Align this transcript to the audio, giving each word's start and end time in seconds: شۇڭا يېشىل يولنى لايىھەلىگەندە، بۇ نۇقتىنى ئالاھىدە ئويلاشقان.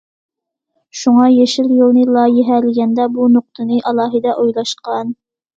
شۇڭا 1.01 1.27
يېشىل 1.33 1.69
يولنى 1.81 2.05
لايىھەلىگەندە، 2.15 3.07
بۇ 3.19 3.29
نۇقتىنى 3.37 3.81
ئالاھىدە 3.91 4.37
ئويلاشقان. 4.43 5.17